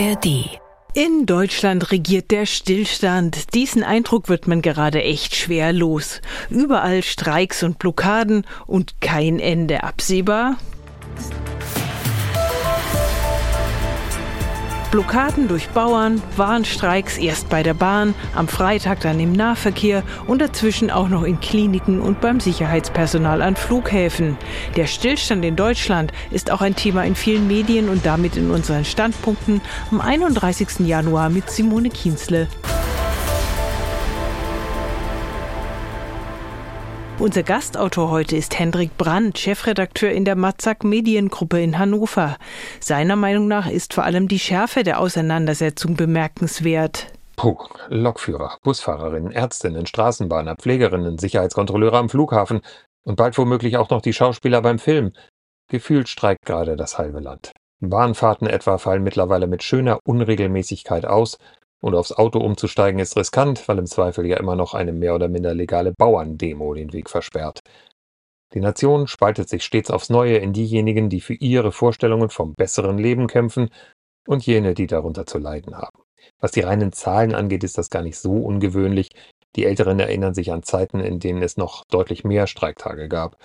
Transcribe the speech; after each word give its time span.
ARD 0.00 0.58
in 0.94 1.26
Deutschland 1.26 1.92
regiert 1.92 2.30
der 2.30 2.46
Stillstand. 2.46 3.54
Diesen 3.54 3.84
Eindruck 3.84 4.30
wird 4.30 4.48
man 4.48 4.62
gerade 4.62 5.02
echt 5.02 5.36
schwer 5.36 5.74
los. 5.74 6.22
Überall 6.48 7.02
Streiks 7.02 7.62
und 7.62 7.78
Blockaden 7.78 8.46
und 8.66 9.02
kein 9.02 9.38
Ende 9.38 9.82
absehbar. 9.82 10.56
Blockaden 14.90 15.46
durch 15.46 15.68
Bauern, 15.68 16.20
Warnstreiks 16.36 17.16
erst 17.16 17.48
bei 17.48 17.62
der 17.62 17.74
Bahn, 17.74 18.12
am 18.34 18.48
Freitag 18.48 18.98
dann 19.00 19.20
im 19.20 19.32
Nahverkehr 19.32 20.02
und 20.26 20.40
dazwischen 20.40 20.90
auch 20.90 21.08
noch 21.08 21.22
in 21.22 21.38
Kliniken 21.38 22.00
und 22.00 22.20
beim 22.20 22.40
Sicherheitspersonal 22.40 23.40
an 23.40 23.54
Flughäfen. 23.54 24.36
Der 24.74 24.88
Stillstand 24.88 25.44
in 25.44 25.54
Deutschland 25.54 26.12
ist 26.32 26.50
auch 26.50 26.60
ein 26.60 26.74
Thema 26.74 27.04
in 27.04 27.14
vielen 27.14 27.46
Medien 27.46 27.88
und 27.88 28.04
damit 28.04 28.36
in 28.36 28.50
unseren 28.50 28.84
Standpunkten 28.84 29.60
am 29.92 30.00
31. 30.00 30.80
Januar 30.80 31.30
mit 31.30 31.48
Simone 31.50 31.90
Kienzle. 31.90 32.48
Unser 37.20 37.42
Gastautor 37.42 38.10
heute 38.10 38.34
ist 38.34 38.58
Hendrik 38.58 38.96
Brandt, 38.96 39.38
Chefredakteur 39.38 40.10
in 40.10 40.24
der 40.24 40.36
Matzak 40.36 40.84
Mediengruppe 40.84 41.60
in 41.60 41.78
Hannover. 41.78 42.38
Seiner 42.80 43.14
Meinung 43.14 43.46
nach 43.46 43.68
ist 43.68 43.92
vor 43.92 44.04
allem 44.04 44.26
die 44.26 44.38
Schärfe 44.38 44.84
der 44.84 44.98
Auseinandersetzung 44.98 45.96
bemerkenswert. 45.96 47.08
Puh, 47.36 47.58
Lokführer, 47.90 48.56
Busfahrerinnen, 48.62 49.32
Ärztinnen, 49.32 49.84
Straßenbahner, 49.84 50.56
Pflegerinnen, 50.56 51.18
Sicherheitskontrolleure 51.18 51.98
am 51.98 52.08
Flughafen 52.08 52.62
und 53.04 53.16
bald 53.16 53.36
womöglich 53.36 53.76
auch 53.76 53.90
noch 53.90 54.00
die 54.00 54.14
Schauspieler 54.14 54.62
beim 54.62 54.78
Film. 54.78 55.12
Gefühlt 55.68 56.08
streikt 56.08 56.46
gerade 56.46 56.74
das 56.74 56.96
halbe 56.96 57.20
Land. 57.20 57.52
Bahnfahrten 57.80 58.46
etwa 58.46 58.78
fallen 58.78 59.02
mittlerweile 59.02 59.46
mit 59.46 59.62
schöner 59.62 59.98
Unregelmäßigkeit 60.04 61.04
aus 61.04 61.36
und 61.80 61.94
aufs 61.94 62.12
Auto 62.12 62.38
umzusteigen 62.38 63.00
ist 63.00 63.16
riskant, 63.16 63.66
weil 63.68 63.78
im 63.78 63.86
Zweifel 63.86 64.26
ja 64.26 64.36
immer 64.36 64.56
noch 64.56 64.74
eine 64.74 64.92
mehr 64.92 65.14
oder 65.14 65.28
minder 65.28 65.54
legale 65.54 65.92
Bauerndemo 65.92 66.74
den 66.74 66.92
Weg 66.92 67.08
versperrt. 67.08 67.60
Die 68.52 68.60
Nation 68.60 69.06
spaltet 69.06 69.48
sich 69.48 69.64
stets 69.64 69.90
aufs 69.90 70.10
Neue 70.10 70.36
in 70.38 70.52
diejenigen, 70.52 71.08
die 71.08 71.20
für 71.20 71.34
ihre 71.34 71.72
Vorstellungen 71.72 72.30
vom 72.30 72.54
besseren 72.54 72.98
Leben 72.98 73.28
kämpfen 73.28 73.70
und 74.26 74.44
jene, 74.44 74.74
die 74.74 74.86
darunter 74.86 75.24
zu 75.24 75.38
leiden 75.38 75.76
haben. 75.76 76.02
Was 76.40 76.52
die 76.52 76.60
reinen 76.60 76.92
Zahlen 76.92 77.34
angeht, 77.34 77.64
ist 77.64 77.78
das 77.78 77.90
gar 77.90 78.02
nicht 78.02 78.18
so 78.18 78.32
ungewöhnlich. 78.32 79.10
Die 79.56 79.64
Älteren 79.64 79.98
erinnern 80.00 80.34
sich 80.34 80.52
an 80.52 80.62
Zeiten, 80.62 81.00
in 81.00 81.20
denen 81.20 81.42
es 81.42 81.56
noch 81.56 81.84
deutlich 81.86 82.24
mehr 82.24 82.46
Streiktage 82.46 83.08
gab. 83.08 83.36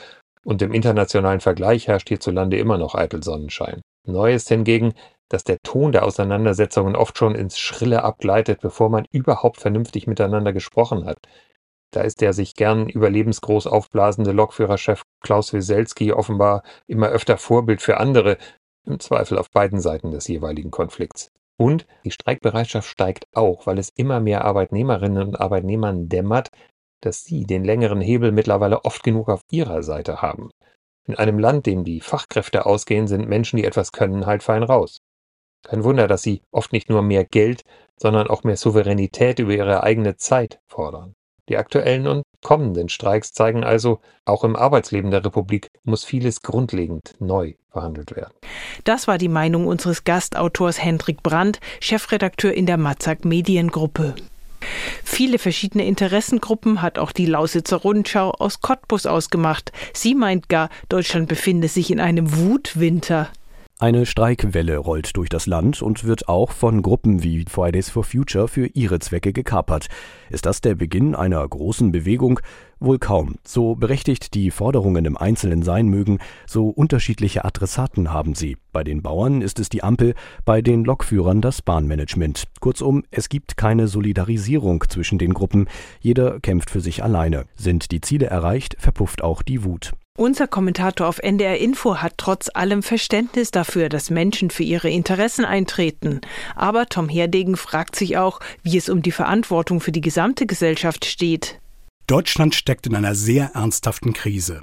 Und 0.43 0.61
im 0.61 0.73
internationalen 0.73 1.39
Vergleich 1.39 1.87
herrscht 1.87 2.09
hierzulande 2.09 2.57
immer 2.57 2.77
noch 2.77 2.95
eitel 2.95 3.23
Sonnenschein. 3.23 3.81
Neu 4.05 4.33
ist 4.33 4.49
hingegen, 4.49 4.93
dass 5.29 5.43
der 5.43 5.59
Ton 5.63 5.91
der 5.91 6.03
Auseinandersetzungen 6.05 6.95
oft 6.95 7.17
schon 7.17 7.35
ins 7.35 7.57
Schrille 7.57 8.03
abgleitet, 8.03 8.61
bevor 8.61 8.89
man 8.89 9.05
überhaupt 9.11 9.59
vernünftig 9.59 10.07
miteinander 10.07 10.53
gesprochen 10.53 11.05
hat. 11.05 11.17
Da 11.91 12.01
ist 12.01 12.21
der 12.21 12.33
sich 12.33 12.55
gern 12.55 12.89
überlebensgroß 12.89 13.67
aufblasende 13.67 14.31
Lokführerchef 14.31 15.03
Klaus 15.21 15.53
Wieselski 15.53 16.11
offenbar 16.11 16.63
immer 16.87 17.07
öfter 17.07 17.37
Vorbild 17.37 17.81
für 17.81 17.97
andere, 17.97 18.37
im 18.85 18.99
Zweifel 18.99 19.37
auf 19.37 19.49
beiden 19.49 19.79
Seiten 19.79 20.11
des 20.11 20.27
jeweiligen 20.27 20.71
Konflikts. 20.71 21.31
Und 21.57 21.87
die 22.03 22.11
Streikbereitschaft 22.11 22.87
steigt 22.87 23.25
auch, 23.33 23.65
weil 23.65 23.79
es 23.79 23.89
immer 23.95 24.19
mehr 24.19 24.43
Arbeitnehmerinnen 24.43 25.25
und 25.25 25.39
Arbeitnehmern 25.39 26.09
dämmert, 26.09 26.49
dass 27.01 27.23
sie 27.23 27.43
den 27.43 27.63
längeren 27.63 28.01
Hebel 28.01 28.31
mittlerweile 28.31 28.83
oft 28.83 29.03
genug 29.03 29.29
auf 29.29 29.41
ihrer 29.49 29.81
Seite 29.81 30.21
haben. 30.21 30.49
In 31.07 31.15
einem 31.15 31.39
Land, 31.39 31.65
dem 31.65 31.83
die 31.83 32.01
Fachkräfte 32.01 32.65
ausgehen, 32.65 33.07
sind 33.07 33.29
Menschen, 33.29 33.57
die 33.57 33.65
etwas 33.65 33.91
können, 33.91 34.25
halt 34.25 34.43
fein 34.43 34.63
raus. 34.63 35.01
Kein 35.65 35.83
Wunder, 35.83 36.07
dass 36.07 36.21
sie 36.21 36.41
oft 36.51 36.71
nicht 36.71 36.89
nur 36.89 37.01
mehr 37.01 37.25
Geld, 37.25 37.63
sondern 37.97 38.27
auch 38.27 38.43
mehr 38.43 38.55
Souveränität 38.55 39.39
über 39.39 39.53
ihre 39.53 39.83
eigene 39.83 40.15
Zeit 40.15 40.59
fordern. 40.67 41.15
Die 41.49 41.57
aktuellen 41.57 42.07
und 42.07 42.23
kommenden 42.41 42.89
Streiks 42.89 43.31
zeigen 43.31 43.63
also, 43.63 43.99
auch 44.25 44.43
im 44.43 44.55
Arbeitsleben 44.55 45.11
der 45.11 45.23
Republik 45.23 45.69
muss 45.83 46.03
vieles 46.03 46.41
grundlegend 46.41 47.13
neu 47.19 47.53
verhandelt 47.71 48.15
werden. 48.15 48.33
Das 48.83 49.07
war 49.07 49.17
die 49.17 49.27
Meinung 49.27 49.67
unseres 49.67 50.03
Gastautors 50.03 50.81
Hendrik 50.83 51.21
Brandt, 51.23 51.59
Chefredakteur 51.79 52.53
in 52.53 52.65
der 52.65 52.77
Matzak 52.77 53.25
Mediengruppe. 53.25 54.15
Viele 55.03 55.37
verschiedene 55.37 55.85
Interessengruppen 55.85 56.81
hat 56.81 56.97
auch 56.97 57.11
die 57.11 57.27
Lausitzer 57.27 57.77
Rundschau 57.77 58.31
aus 58.31 58.61
Cottbus 58.61 59.05
ausgemacht. 59.05 59.71
Sie 59.93 60.15
meint 60.15 60.49
gar, 60.49 60.69
Deutschland 60.89 61.27
befinde 61.27 61.67
sich 61.67 61.91
in 61.91 61.99
einem 61.99 62.35
Wutwinter. 62.35 63.29
Eine 63.77 64.05
Streikwelle 64.05 64.77
rollt 64.77 65.17
durch 65.17 65.27
das 65.27 65.47
Land 65.47 65.81
und 65.81 66.05
wird 66.05 66.29
auch 66.29 66.51
von 66.51 66.81
Gruppen 66.81 67.23
wie 67.23 67.43
Fridays 67.43 67.89
for 67.89 68.05
Future 68.05 68.47
für 68.47 68.67
ihre 68.67 68.99
Zwecke 68.99 69.33
gekapert. 69.33 69.87
Ist 70.29 70.45
das 70.45 70.61
der 70.61 70.75
Beginn 70.75 71.13
einer 71.13 71.45
großen 71.45 71.91
Bewegung? 71.91 72.39
Wohl 72.79 72.99
kaum. 72.99 73.35
So 73.45 73.75
berechtigt 73.75 74.33
die 74.33 74.49
Forderungen 74.49 75.03
im 75.03 75.17
Einzelnen 75.17 75.61
sein 75.61 75.87
mögen, 75.87 76.19
so 76.47 76.69
unterschiedliche 76.69 77.43
Adressaten 77.43 78.13
haben 78.13 78.33
sie. 78.33 78.55
Bei 78.71 78.85
den 78.85 79.01
Bauern 79.01 79.41
ist 79.41 79.59
es 79.59 79.67
die 79.67 79.83
Ampel, 79.83 80.15
bei 80.45 80.61
den 80.61 80.85
Lokführern 80.85 81.41
das 81.41 81.61
Bahnmanagement. 81.61 82.45
Kurzum, 82.61 83.03
es 83.11 83.27
gibt 83.27 83.57
keine 83.57 83.89
Solidarisierung 83.89 84.85
zwischen 84.87 85.17
den 85.17 85.33
Gruppen. 85.33 85.67
Jeder 85.99 86.39
kämpft 86.39 86.69
für 86.69 86.79
sich 86.79 87.03
alleine. 87.03 87.43
Sind 87.55 87.91
die 87.91 87.99
Ziele 87.99 88.27
erreicht, 88.27 88.77
verpufft 88.79 89.21
auch 89.21 89.41
die 89.41 89.65
Wut. 89.65 89.91
Unser 90.17 90.47
Kommentator 90.47 91.09
auf 91.09 91.19
NDR 91.19 91.57
Info 91.57 91.97
hat 91.97 92.13
trotz 92.15 92.49
allem 92.53 92.83
Verständnis 92.83 93.51
dafür, 93.51 93.89
dass 93.89 94.09
Menschen 94.09 94.49
für 94.49 94.63
ihre 94.63 94.89
Interessen 94.89 95.43
eintreten. 95.43 96.21
Aber 96.55 96.85
Tom 96.85 97.09
Herdegen 97.09 97.57
fragt 97.57 97.97
sich 97.97 98.17
auch, 98.17 98.39
wie 98.63 98.77
es 98.77 98.87
um 98.87 99.01
die 99.01 99.11
Verantwortung 99.11 99.81
für 99.81 99.91
die 99.91 99.99
gesamte 99.99 100.45
Gesellschaft 100.45 101.03
steht. 101.03 101.59
Deutschland 102.07 102.55
steckt 102.55 102.87
in 102.87 102.95
einer 102.95 103.13
sehr 103.13 103.51
ernsthaften 103.55 104.13
Krise. 104.13 104.61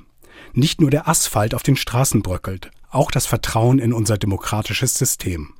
Nicht 0.54 0.80
nur 0.80 0.90
der 0.90 1.06
Asphalt 1.06 1.54
auf 1.54 1.62
den 1.62 1.76
Straßen 1.76 2.22
bröckelt, 2.22 2.70
auch 2.90 3.10
das 3.10 3.26
Vertrauen 3.26 3.78
in 3.78 3.92
unser 3.92 4.16
demokratisches 4.16 4.94
System. 4.94 5.52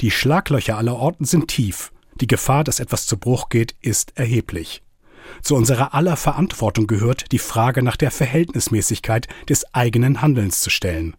Die 0.00 0.10
Schlaglöcher 0.10 0.78
aller 0.78 0.96
Orten 0.96 1.26
sind 1.26 1.48
tief. 1.48 1.92
Die 2.14 2.26
Gefahr, 2.26 2.64
dass 2.64 2.80
etwas 2.80 3.04
zu 3.04 3.18
Bruch 3.18 3.50
geht, 3.50 3.74
ist 3.82 4.16
erheblich. 4.16 4.82
Zu 5.42 5.54
unserer 5.54 5.94
aller 5.94 6.16
Verantwortung 6.16 6.86
gehört, 6.86 7.32
die 7.32 7.38
Frage 7.38 7.82
nach 7.82 7.96
der 7.96 8.10
Verhältnismäßigkeit 8.10 9.28
des 9.48 9.74
eigenen 9.74 10.22
Handelns 10.22 10.60
zu 10.60 10.70
stellen. 10.70 11.16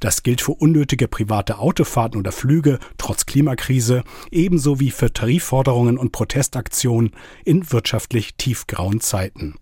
Das 0.00 0.22
gilt 0.22 0.40
für 0.40 0.52
unnötige 0.52 1.08
private 1.08 1.58
Autofahrten 1.58 2.18
oder 2.18 2.32
Flüge 2.32 2.78
trotz 2.98 3.26
Klimakrise, 3.26 4.02
ebenso 4.30 4.80
wie 4.80 4.90
für 4.90 5.12
Tarifforderungen 5.12 5.98
und 5.98 6.12
Protestaktionen 6.12 7.12
in 7.44 7.70
wirtschaftlich 7.70 8.34
tiefgrauen 8.36 9.00
Zeiten. 9.00 9.56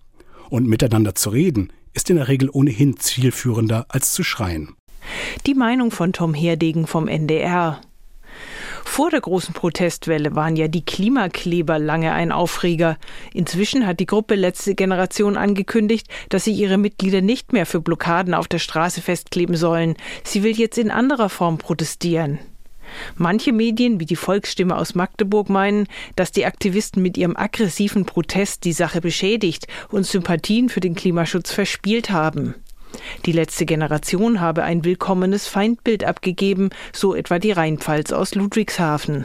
Und 0.50 0.68
miteinander 0.68 1.14
zu 1.14 1.30
reden, 1.30 1.72
ist 1.94 2.10
in 2.10 2.16
der 2.16 2.28
Regel 2.28 2.50
ohnehin 2.50 2.96
zielführender 2.98 3.86
als 3.88 4.12
zu 4.12 4.22
schreien. 4.22 4.74
Die 5.46 5.54
Meinung 5.54 5.90
von 5.90 6.12
Tom 6.12 6.34
Herdegen 6.34 6.86
vom 6.86 7.08
NDR. 7.08 7.80
Vor 8.84 9.10
der 9.10 9.20
großen 9.20 9.54
Protestwelle 9.54 10.34
waren 10.34 10.56
ja 10.56 10.68
die 10.68 10.84
Klimakleber 10.84 11.78
lange 11.78 12.12
ein 12.12 12.32
Aufreger. 12.32 12.98
Inzwischen 13.32 13.86
hat 13.86 14.00
die 14.00 14.06
Gruppe 14.06 14.34
Letzte 14.34 14.74
Generation 14.74 15.36
angekündigt, 15.36 16.08
dass 16.28 16.44
sie 16.44 16.52
ihre 16.52 16.78
Mitglieder 16.78 17.20
nicht 17.20 17.52
mehr 17.52 17.66
für 17.66 17.80
Blockaden 17.80 18.34
auf 18.34 18.48
der 18.48 18.58
Straße 18.58 19.00
festkleben 19.00 19.56
sollen. 19.56 19.96
Sie 20.24 20.42
will 20.42 20.56
jetzt 20.56 20.78
in 20.78 20.90
anderer 20.90 21.28
Form 21.28 21.58
protestieren. 21.58 22.38
Manche 23.16 23.52
Medien, 23.52 24.00
wie 24.00 24.06
die 24.06 24.16
Volksstimme 24.16 24.76
aus 24.76 24.94
Magdeburg, 24.94 25.48
meinen, 25.48 25.86
dass 26.16 26.32
die 26.32 26.44
Aktivisten 26.46 27.02
mit 27.02 27.16
ihrem 27.16 27.36
aggressiven 27.36 28.04
Protest 28.04 28.64
die 28.64 28.72
Sache 28.72 29.00
beschädigt 29.00 29.66
und 29.90 30.06
Sympathien 30.06 30.68
für 30.68 30.80
den 30.80 30.94
Klimaschutz 30.94 31.52
verspielt 31.52 32.10
haben. 32.10 32.54
Die 33.26 33.32
letzte 33.32 33.66
Generation 33.66 34.40
habe 34.40 34.62
ein 34.64 34.84
willkommenes 34.84 35.46
Feindbild 35.46 36.04
abgegeben, 36.04 36.70
so 36.92 37.14
etwa 37.14 37.38
die 37.38 37.52
Rheinpfalz 37.52 38.12
aus 38.12 38.34
Ludwigshafen. 38.34 39.24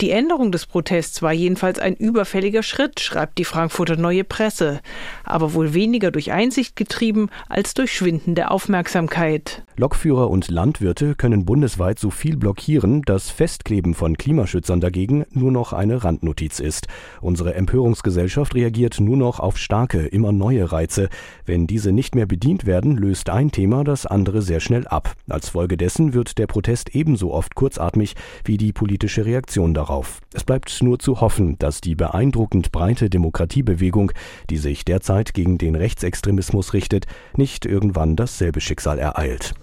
Die 0.00 0.10
Änderung 0.10 0.52
des 0.52 0.66
Protests 0.66 1.22
war 1.22 1.32
jedenfalls 1.32 1.78
ein 1.78 1.94
überfälliger 1.94 2.62
Schritt, 2.62 3.00
schreibt 3.00 3.38
die 3.38 3.44
Frankfurter 3.44 3.96
Neue 3.96 4.24
Presse, 4.24 4.80
aber 5.24 5.54
wohl 5.54 5.74
weniger 5.74 6.10
durch 6.10 6.32
Einsicht 6.32 6.76
getrieben 6.76 7.30
als 7.48 7.74
durch 7.74 7.92
schwindende 7.92 8.50
Aufmerksamkeit. 8.50 9.62
Lokführer 9.76 10.28
und 10.28 10.50
Landwirte 10.50 11.14
können 11.14 11.44
bundesweit 11.44 11.98
so 11.98 12.10
viel 12.10 12.36
blockieren, 12.36 13.02
dass 13.02 13.30
Festkleben 13.30 13.94
von 13.94 14.16
Klimaschützern 14.16 14.80
dagegen 14.80 15.24
nur 15.30 15.52
noch 15.52 15.72
eine 15.72 16.02
Randnotiz 16.02 16.58
ist. 16.58 16.88
Unsere 17.20 17.54
Empörungsgesellschaft 17.54 18.54
reagiert 18.54 18.98
nur 18.98 19.16
noch 19.16 19.38
auf 19.38 19.56
starke, 19.56 20.06
immer 20.06 20.32
neue 20.32 20.72
Reize. 20.72 21.08
Wenn 21.46 21.66
diese 21.66 21.92
nicht 21.92 22.14
mehr 22.14 22.26
bedient 22.26 22.66
werden, 22.66 22.96
löst 22.96 23.30
ein 23.30 23.52
Thema 23.52 23.84
das 23.84 24.04
andere 24.04 24.42
sehr 24.42 24.60
schnell 24.60 24.86
ab. 24.88 25.14
Als 25.28 25.50
Folge 25.50 25.76
dessen 25.76 26.12
wird 26.12 26.38
der 26.38 26.46
Protest 26.46 26.94
ebenso 26.94 27.32
oft 27.32 27.54
kurzatmig 27.54 28.14
wie 28.44 28.56
die 28.56 28.72
politische 28.72 29.26
Reaktion 29.26 29.57
Reaktion 29.58 29.74
darauf. 29.74 30.20
Es 30.32 30.44
bleibt 30.44 30.82
nur 30.82 30.98
zu 31.00 31.20
hoffen, 31.20 31.58
dass 31.58 31.80
die 31.80 31.96
beeindruckend 31.96 32.70
breite 32.70 33.10
Demokratiebewegung, 33.10 34.12
die 34.50 34.56
sich 34.56 34.84
derzeit 34.84 35.34
gegen 35.34 35.58
den 35.58 35.74
Rechtsextremismus 35.74 36.74
richtet, 36.74 37.06
nicht 37.36 37.66
irgendwann 37.66 38.14
dasselbe 38.14 38.60
Schicksal 38.60 39.00
ereilt. 39.00 39.54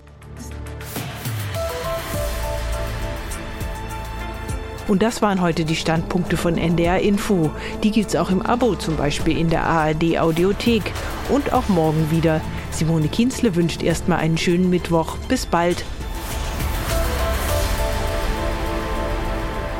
Und 4.88 5.01
das 5.01 5.21
waren 5.21 5.42
heute 5.42 5.63
die 5.65 5.75
Standpunkte 5.75 6.36
von 6.38 6.57
NDR 6.57 7.00
Info. 7.00 7.50
Die 7.81 7.91
gibt's 7.91 8.15
auch 8.15 8.30
im 8.30 8.41
Abo, 8.41 8.75
zum 8.75 8.98
Beispiel 8.98 9.38
in 9.38 9.50
der 9.50 9.63
ARD 9.63 10.19
Audiothek. 10.19 10.83
Und 11.30 11.53
auch 11.53 11.69
morgen 11.69 12.12
wieder. 12.12 12.41
Simone 12.69 13.07
Kienzle 13.07 13.56
wünscht 13.56 13.81
erstmal 13.81 14.19
einen 14.19 14.38
schönen 14.38 14.69
Mittwoch. 14.69 15.18
Bis 15.30 15.45
bald. 15.48 15.86